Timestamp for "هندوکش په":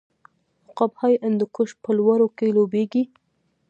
1.25-1.89